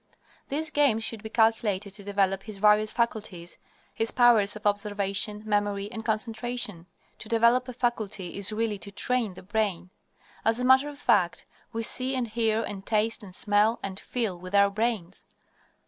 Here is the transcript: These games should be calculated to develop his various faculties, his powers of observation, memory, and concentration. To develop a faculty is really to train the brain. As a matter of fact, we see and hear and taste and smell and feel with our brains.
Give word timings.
These 0.49 0.71
games 0.71 1.03
should 1.03 1.21
be 1.21 1.29
calculated 1.29 1.91
to 1.91 2.03
develop 2.03 2.41
his 2.41 2.57
various 2.57 2.91
faculties, 2.91 3.59
his 3.93 4.09
powers 4.09 4.55
of 4.55 4.65
observation, 4.65 5.43
memory, 5.45 5.91
and 5.91 6.03
concentration. 6.03 6.87
To 7.19 7.29
develop 7.29 7.67
a 7.67 7.73
faculty 7.73 8.35
is 8.35 8.51
really 8.51 8.79
to 8.79 8.89
train 8.91 9.35
the 9.35 9.43
brain. 9.43 9.91
As 10.43 10.59
a 10.59 10.65
matter 10.65 10.89
of 10.89 10.97
fact, 10.97 11.45
we 11.71 11.83
see 11.83 12.15
and 12.15 12.27
hear 12.27 12.63
and 12.63 12.83
taste 12.83 13.21
and 13.21 13.35
smell 13.35 13.79
and 13.83 13.99
feel 13.99 14.39
with 14.39 14.55
our 14.55 14.71
brains. 14.71 15.23